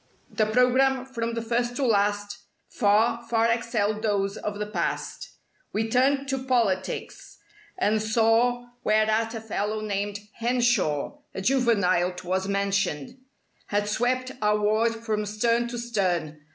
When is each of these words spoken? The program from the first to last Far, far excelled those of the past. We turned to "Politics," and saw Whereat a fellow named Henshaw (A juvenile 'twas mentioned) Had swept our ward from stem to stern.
The 0.31 0.47
program 0.47 1.05
from 1.05 1.35
the 1.35 1.43
first 1.43 1.75
to 1.75 1.85
last 1.85 2.39
Far, 2.67 3.23
far 3.29 3.45
excelled 3.51 4.01
those 4.01 4.35
of 4.35 4.57
the 4.57 4.65
past. 4.65 5.29
We 5.73 5.89
turned 5.89 6.27
to 6.29 6.43
"Politics," 6.43 7.37
and 7.77 8.01
saw 8.01 8.65
Whereat 8.83 9.35
a 9.35 9.39
fellow 9.41 9.79
named 9.79 10.21
Henshaw 10.39 11.19
(A 11.35 11.41
juvenile 11.41 12.13
'twas 12.13 12.47
mentioned) 12.47 13.19
Had 13.67 13.87
swept 13.87 14.31
our 14.41 14.59
ward 14.59 14.95
from 14.95 15.23
stem 15.27 15.67
to 15.67 15.77
stern. 15.77 16.45